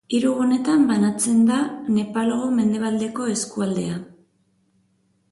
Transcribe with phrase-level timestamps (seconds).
[0.17, 1.57] Hiru gunetan banatzen da
[1.97, 3.99] Nepalgo Mendebaldeko eskualdea.